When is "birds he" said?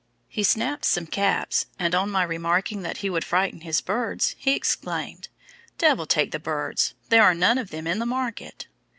3.81-4.53